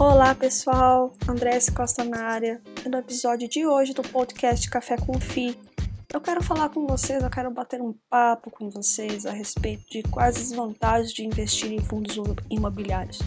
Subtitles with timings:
[0.00, 2.62] Olá pessoal, Andrés Costa na área.
[2.88, 5.58] No episódio de hoje do podcast Café com Fi,
[6.14, 10.04] eu quero falar com vocês, eu quero bater um papo com vocês a respeito de
[10.04, 12.16] quais as vantagens de investir em fundos
[12.48, 13.18] imobiliários.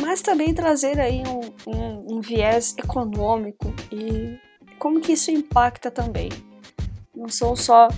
[0.00, 4.38] Mas também trazer aí um, um, um viés econômico e
[4.78, 6.28] como que isso impacta também.
[7.12, 7.88] Não são só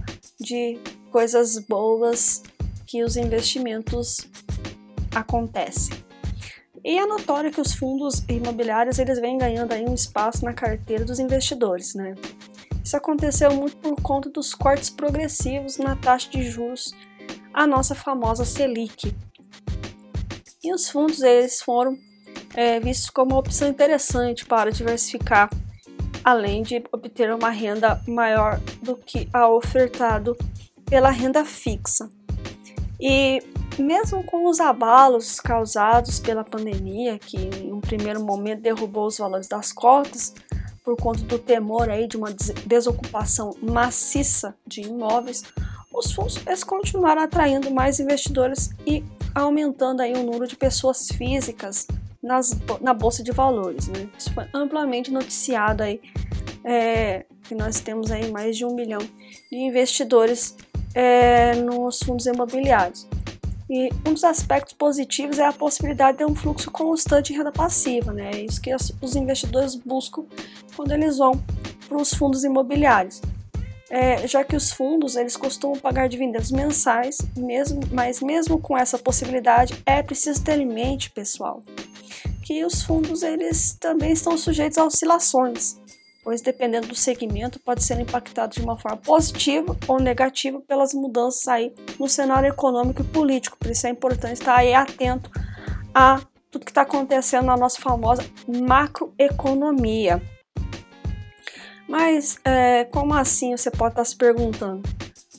[0.40, 0.80] de
[1.12, 2.42] coisas boas
[2.86, 4.26] que os investimentos
[5.14, 6.02] acontecem.
[6.84, 11.02] E é notório que os fundos imobiliários eles vêm ganhando aí um espaço na carteira
[11.02, 12.14] dos investidores, né?
[12.84, 16.94] Isso aconteceu muito por conta dos cortes progressivos na taxa de juros,
[17.54, 19.16] a nossa famosa Selic.
[20.62, 21.96] E os fundos eles foram
[22.54, 25.48] é, vistos como uma opção interessante para diversificar,
[26.22, 30.36] além de obter uma renda maior do que a ofertado
[30.84, 32.10] pela renda fixa.
[33.00, 33.42] E
[33.78, 39.48] mesmo com os abalos causados pela pandemia, que em um primeiro momento derrubou os valores
[39.48, 40.34] das cotas,
[40.84, 42.30] por conta do temor aí de uma
[42.66, 45.42] desocupação maciça de imóveis,
[45.92, 49.02] os fundos eles continuaram atraindo mais investidores e
[49.34, 51.86] aumentando aí o número de pessoas físicas
[52.22, 53.88] nas, na bolsa de valores.
[53.88, 54.08] Né?
[54.18, 56.00] Isso foi amplamente noticiado aí,
[56.64, 59.00] é, que nós temos aí mais de um milhão
[59.50, 60.56] de investidores
[60.94, 63.06] é, nos fundos imobiliários.
[63.68, 68.12] E um dos aspectos positivos é a possibilidade de um fluxo constante de renda passiva,
[68.12, 68.30] né?
[68.34, 70.24] É isso que os investidores buscam
[70.76, 71.42] quando eles vão
[71.88, 73.22] para os fundos imobiliários.
[73.90, 78.98] É, já que os fundos eles costumam pagar dividendos mensais, mesmo, mas mesmo com essa
[78.98, 81.62] possibilidade é preciso ter em mente, pessoal,
[82.42, 85.83] que os fundos eles também estão sujeitos a oscilações
[86.24, 91.46] pois dependendo do segmento pode ser impactado de uma forma positiva ou negativa pelas mudanças
[91.46, 93.58] aí no cenário econômico e político.
[93.58, 95.30] Por isso é importante estar aí atento
[95.94, 96.20] a
[96.50, 100.22] tudo que está acontecendo na nossa famosa macroeconomia.
[101.86, 104.82] Mas é, como assim você pode estar se perguntando?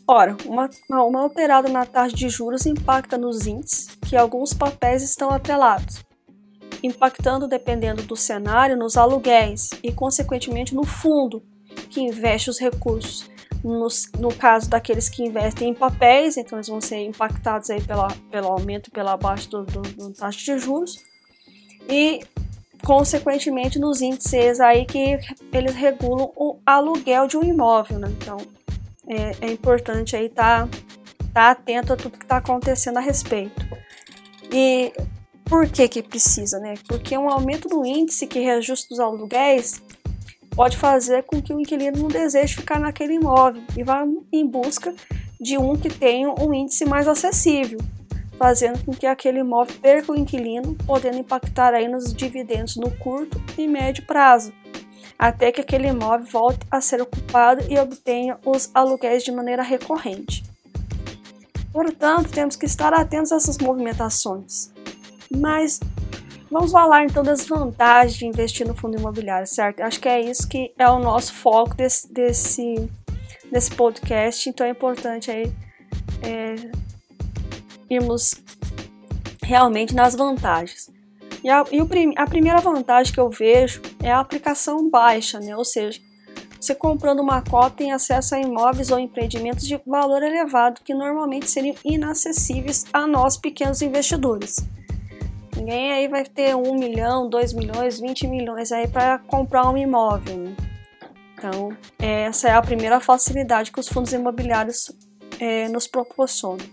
[0.08, 5.32] Ora, uma, uma alterada na taxa de juros impacta nos índices que alguns papéis estão
[5.32, 6.06] atrelados
[6.86, 11.44] impactando, dependendo do cenário, nos aluguéis e, consequentemente, no fundo
[11.90, 13.30] que investe os recursos.
[13.64, 18.08] Nos, no caso daqueles que investem em papéis, então eles vão ser impactados aí pela,
[18.30, 21.04] pelo aumento, pela baixa do, do, do taxa de juros
[21.90, 22.20] e,
[22.84, 25.20] consequentemente, nos índices aí que
[25.52, 28.08] eles regulam o aluguel de um imóvel, né?
[28.22, 28.38] Então,
[29.08, 30.80] é, é importante aí estar tá,
[31.34, 33.66] tá atento a tudo que está acontecendo a respeito.
[34.52, 34.94] E
[35.46, 36.74] por que que precisa, né?
[36.88, 39.82] Porque um aumento do índice que reajusta os aluguéis
[40.56, 44.94] pode fazer com que o inquilino não deseje ficar naquele imóvel e vá em busca
[45.40, 47.80] de um que tenha um índice mais acessível,
[48.38, 53.40] fazendo com que aquele imóvel perca o inquilino, podendo impactar aí nos dividendos no curto
[53.58, 54.54] e médio prazo,
[55.20, 60.44] até que aquele imóvel volte a ser ocupado e obtenha os aluguéis de maneira recorrente.
[61.72, 64.75] Portanto, temos que estar atentos a essas movimentações.
[65.36, 65.80] Mas
[66.50, 69.82] vamos falar então das vantagens de investir no fundo imobiliário, certo?
[69.82, 72.90] Acho que é isso que é o nosso foco desse, desse,
[73.52, 75.52] desse podcast, então é importante aí
[76.24, 76.56] é,
[77.90, 78.36] irmos
[79.44, 80.90] realmente nas vantagens.
[81.44, 85.56] E, a, e o, a primeira vantagem que eu vejo é a aplicação baixa, né?
[85.56, 86.00] Ou seja,
[86.60, 91.48] você comprando uma cota tem acesso a imóveis ou empreendimentos de valor elevado que normalmente
[91.48, 94.56] seriam inacessíveis a nós pequenos investidores.
[95.56, 100.38] Ninguém aí vai ter um milhão, dois milhões, vinte milhões aí para comprar um imóvel.
[100.38, 100.56] Né?
[101.38, 104.92] Então, essa é a primeira facilidade que os fundos imobiliários
[105.40, 106.66] é, nos proporcionam.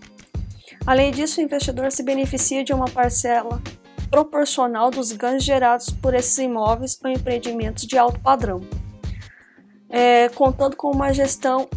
[0.85, 3.61] Além disso, o investidor se beneficia de uma parcela
[4.09, 8.61] proporcional dos ganhos gerados por esses imóveis ou empreendimentos de alto padrão.
[9.89, 11.69] É, contando com uma gestão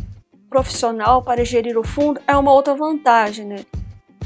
[0.49, 3.65] profissional para gerir o fundo, é uma outra vantagem, né?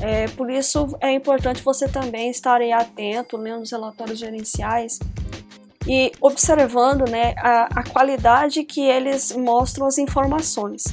[0.03, 4.99] É, por isso é importante você também estar atento, lendo os relatórios gerenciais
[5.87, 10.85] e observando né, a, a qualidade que eles mostram as informações,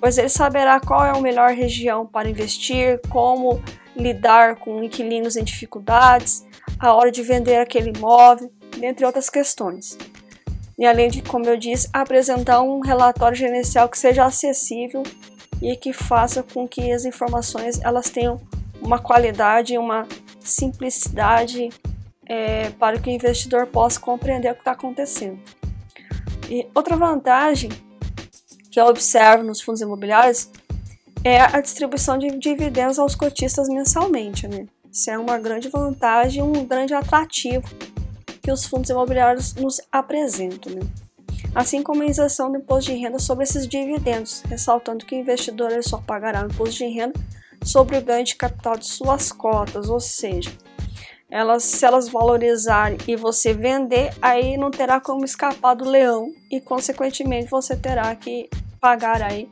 [0.00, 3.62] pois ele saberá qual é a melhor região para investir, como
[3.96, 6.46] lidar com inquilinos em dificuldades,
[6.78, 9.96] a hora de vender aquele imóvel, dentre outras questões.
[10.78, 15.02] E além de, como eu disse, apresentar um relatório gerencial que seja acessível
[15.64, 18.40] e que faça com que as informações elas tenham
[18.82, 20.06] uma qualidade uma
[20.40, 21.70] simplicidade
[22.26, 25.38] é, para que o investidor possa compreender o que está acontecendo.
[26.50, 27.70] E outra vantagem
[28.70, 30.50] que eu observo nos fundos imobiliários
[31.22, 34.46] é a distribuição de dividendos aos cotistas mensalmente.
[34.46, 34.66] Né?
[34.92, 37.64] Isso é uma grande vantagem, um grande atrativo
[38.42, 40.74] que os fundos imobiliários nos apresentam.
[40.74, 40.80] Né?
[41.54, 45.70] Assim como a isenção do imposto de renda sobre esses dividendos, ressaltando que o investidor
[45.82, 47.18] só pagará o imposto de renda
[47.64, 50.52] sobre o ganho de capital de suas cotas, ou seja,
[51.30, 56.60] elas, se elas valorizarem e você vender, aí não terá como escapar do leão e,
[56.60, 58.48] consequentemente, você terá que
[58.80, 59.48] pagar aí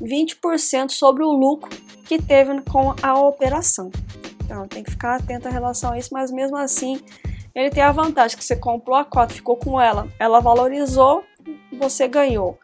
[0.00, 1.70] 20% sobre o lucro
[2.06, 3.90] que teve com a operação.
[4.44, 7.00] Então tem que ficar atento em relação a isso, mas mesmo assim
[7.54, 11.24] ele tem a vantagem que você comprou a cota, ficou com ela, ela valorizou,
[11.78, 12.58] você ganhou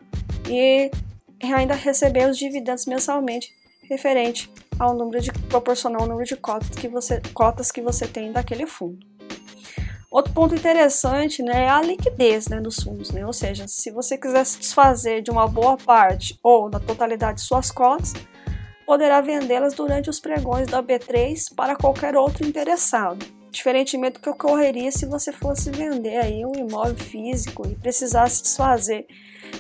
[0.49, 0.91] e
[1.43, 3.53] ainda recebeu os dividendos mensalmente
[3.89, 8.33] referente ao número de proporcional ao número de cotas que você cotas que você tem
[8.33, 9.07] daquele fundo.
[10.11, 13.27] Outro ponto interessante né, é a liquidez né, dos fundos, né?
[13.27, 17.45] ou seja, se você quiser se desfazer de uma boa parte ou da totalidade de
[17.45, 18.15] suas cotas,
[18.87, 24.91] poderá vendê-las durante os pregões da B3 para qualquer outro interessado, diferentemente do que ocorreria
[24.91, 29.07] se você fosse vender aí um imóvel físico e precisasse desfazer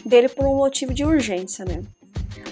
[0.04, 1.64] dele por um motivo de urgência.
[1.64, 1.82] Né?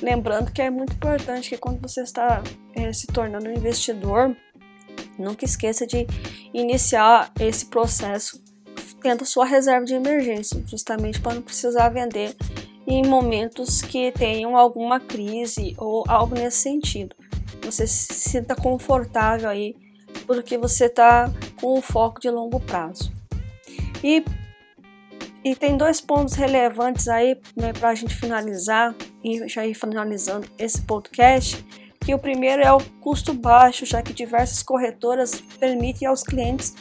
[0.02, 2.42] Lembrando que é muito importante que quando você está
[2.74, 4.34] é, se tornando um investidor,
[5.18, 6.06] Nunca esqueça de
[6.52, 8.42] iniciar esse processo
[9.02, 12.34] tendo sua reserva de emergência, justamente para não precisar vender
[12.86, 17.14] em momentos que tenham alguma crise ou algo nesse sentido.
[17.62, 19.74] Você se sinta confortável aí,
[20.26, 21.30] porque você está
[21.60, 23.12] com um foco de longo prazo.
[24.02, 24.24] E,
[25.44, 28.94] e tem dois pontos relevantes aí né, para a gente finalizar
[29.24, 31.64] e já ir finalizando esse podcast
[32.00, 36.74] que o primeiro é o custo baixo, já que diversas corretoras permitem aos clientes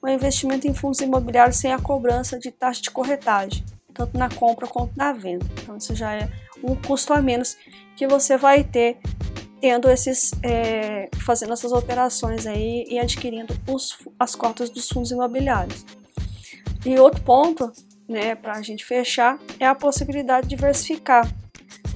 [0.00, 4.66] o investimento em fundos imobiliários sem a cobrança de taxa de corretagem, tanto na compra
[4.66, 5.46] quanto na venda.
[5.62, 6.28] Então, isso já é
[6.64, 7.56] um custo a menos
[7.96, 8.98] que você vai ter
[9.62, 15.86] tendo esses, é, fazendo essas operações aí e adquirindo os, as cotas dos fundos imobiliários.
[16.84, 17.72] E outro ponto,
[18.08, 21.32] né, para a gente fechar, é a possibilidade de diversificar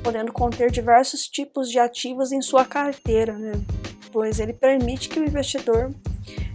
[0.01, 3.51] podendo conter diversos tipos de ativos em sua carteira, né?
[4.13, 5.93] pois ele permite que o investidor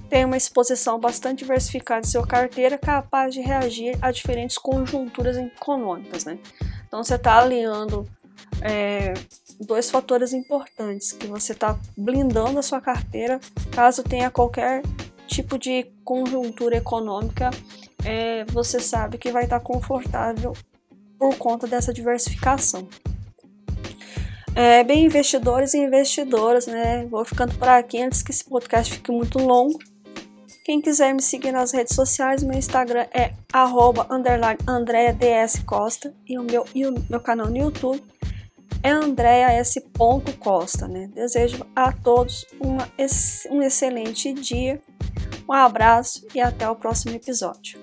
[0.09, 6.23] tenha uma exposição bastante diversificada em sua carteira, capaz de reagir a diferentes conjunturas econômicas.
[6.23, 6.39] Né?
[6.87, 8.07] Então você está alinhando
[8.61, 9.13] é,
[9.65, 13.39] dois fatores importantes, que você está blindando a sua carteira
[13.71, 14.81] caso tenha qualquer
[15.27, 17.51] tipo de conjuntura econômica,
[18.03, 20.53] é, você sabe que vai estar tá confortável
[21.17, 22.87] por conta dessa diversificação.
[24.53, 27.05] É, bem, investidores e investidoras, né?
[27.05, 29.79] Vou ficando por aqui antes que esse podcast fique muito longo.
[30.65, 33.31] Quem quiser me seguir nas redes sociais, meu Instagram é
[34.67, 38.03] @andreadscosta e o meu, e o meu canal no YouTube
[38.83, 41.09] é andreas.costa, né?
[41.13, 42.87] Desejo a todos uma,
[43.49, 44.81] um excelente dia,
[45.47, 47.79] um abraço e até o próximo episódio.